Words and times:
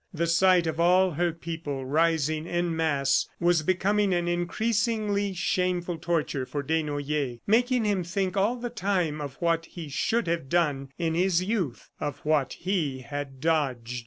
The 0.11 0.25
sight 0.25 0.65
of 0.65 0.79
all 0.79 1.11
her 1.11 1.31
people 1.31 1.85
rising 1.85 2.47
en 2.47 2.75
masse 2.75 3.29
was 3.39 3.61
becoming 3.61 4.15
an 4.15 4.27
increasingly 4.27 5.35
shameful 5.35 5.99
torture 5.99 6.43
for 6.47 6.63
Desnoyers, 6.63 7.37
making 7.45 7.85
him 7.85 8.03
think 8.03 8.35
all 8.35 8.55
the 8.55 8.71
time 8.71 9.21
of 9.21 9.35
what 9.35 9.65
he 9.67 9.89
should 9.89 10.25
have 10.25 10.49
done 10.49 10.89
in 10.97 11.13
his 11.13 11.43
youth, 11.43 11.91
of 11.99 12.17
what 12.25 12.53
he 12.53 13.01
had 13.01 13.39
dodged. 13.39 13.99